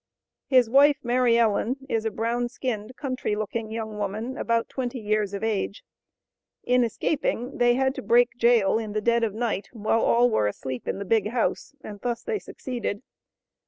His 0.47 0.67
wife, 0.67 0.97
Mary 1.03 1.37
Ellen, 1.37 1.77
is 1.87 2.05
a 2.05 2.09
brown 2.09 2.49
skinned, 2.49 2.95
country 2.97 3.35
looking 3.35 3.69
young 3.69 3.99
woman, 3.99 4.35
about 4.35 4.67
twenty 4.67 4.99
years 4.99 5.31
of 5.35 5.43
age. 5.43 5.83
In 6.63 6.83
escaping, 6.83 7.59
they 7.59 7.75
had 7.75 7.93
to 7.93 8.01
break 8.01 8.35
jail, 8.35 8.79
in 8.79 8.93
the 8.93 8.99
dead 9.01 9.23
of 9.23 9.35
night, 9.35 9.69
while 9.73 10.01
all 10.01 10.27
were 10.27 10.47
asleep 10.47 10.87
in 10.87 10.97
the 10.97 11.05
big 11.05 11.29
house; 11.29 11.75
and 11.83 12.01
thus 12.01 12.23
they 12.23 12.39
succeeded. 12.39 13.03